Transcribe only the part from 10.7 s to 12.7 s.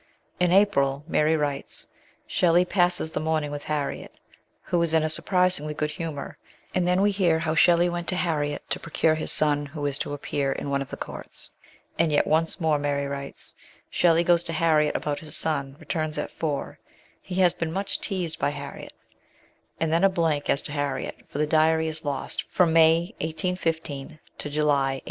one of the courts; and yet once